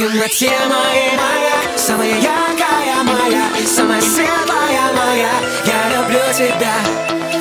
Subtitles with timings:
[0.00, 5.30] темноте моей моя Самая яркая моя Самая светлая моя.
[5.66, 6.72] Я люблю тебя.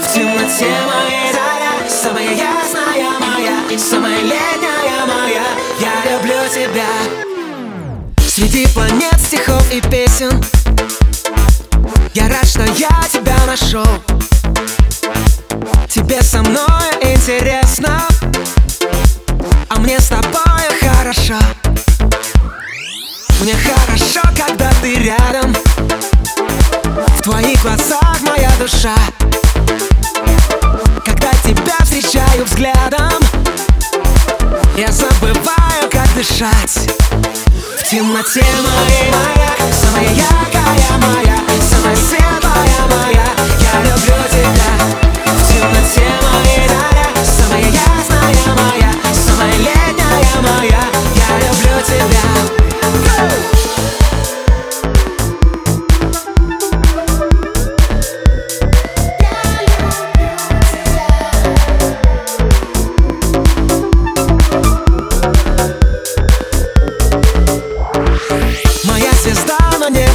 [0.04, 1.90] В темноте моей заря.
[1.90, 5.44] Самая ясная моя Самая летняя моя.
[5.80, 6.90] Я люблю тебя.
[8.28, 10.44] Среди планет, стихов и песен.
[12.14, 13.88] Я рад, что я тебя нашел.
[15.88, 18.06] Тебе со мной интересно.
[19.70, 20.42] А мне с тобой
[20.82, 21.38] хорошо
[24.40, 25.54] когда ты рядом.
[27.18, 28.96] В твоих глазах моя душа.
[31.06, 33.20] Когда тебя встречаю взглядом
[34.78, 36.90] Я забываю, как дышать.
[37.80, 41.29] В темноте моей моя Самая яркая моя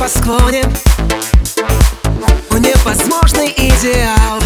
[0.04, 0.62] небосклоне.
[2.50, 4.40] У невозможный идеал.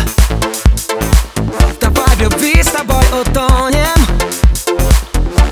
[1.80, 3.98] Давай в любви с тобой утонем.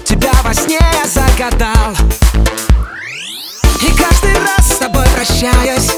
[0.05, 1.93] Тебя во сне я загадал.
[3.83, 5.97] И каждый раз с тобой прощаюсь.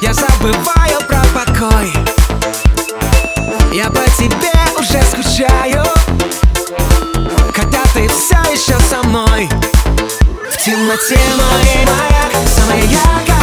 [0.00, 1.92] Я забываю про покой.
[3.72, 5.84] Я по тебе уже скучаю.
[7.54, 9.48] Когда ты все еще со мной
[10.66, 13.35] темноте моей моей Самая яркая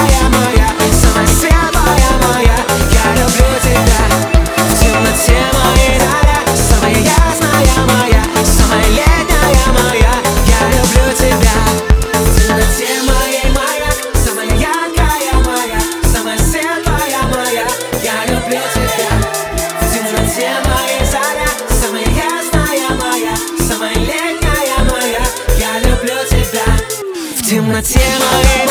[27.45, 28.70] Темноте моей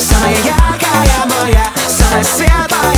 [0.00, 2.95] Самая яркая моя, самая светлая